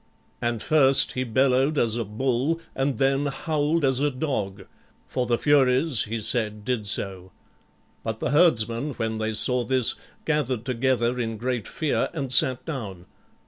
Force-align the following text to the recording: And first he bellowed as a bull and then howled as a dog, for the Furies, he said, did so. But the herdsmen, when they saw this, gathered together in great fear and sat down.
And 0.41 0.63
first 0.63 1.11
he 1.11 1.23
bellowed 1.23 1.77
as 1.77 1.95
a 1.95 2.03
bull 2.03 2.59
and 2.73 2.97
then 2.97 3.27
howled 3.27 3.85
as 3.85 3.99
a 3.99 4.09
dog, 4.09 4.65
for 5.05 5.27
the 5.27 5.37
Furies, 5.37 6.05
he 6.05 6.19
said, 6.21 6.65
did 6.65 6.87
so. 6.87 7.31
But 8.03 8.19
the 8.19 8.31
herdsmen, 8.31 8.93
when 8.93 9.19
they 9.19 9.33
saw 9.33 9.63
this, 9.63 9.93
gathered 10.25 10.65
together 10.65 11.19
in 11.19 11.37
great 11.37 11.67
fear 11.67 12.09
and 12.13 12.33
sat 12.33 12.65
down. 12.65 13.05